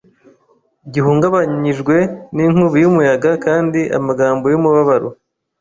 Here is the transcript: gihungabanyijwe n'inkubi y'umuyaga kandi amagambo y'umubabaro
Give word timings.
gihungabanyijwe 0.93 1.95
n'inkubi 2.35 2.77
y'umuyaga 2.83 3.31
kandi 3.45 3.79
amagambo 3.97 4.45
y'umubabaro 4.49 5.09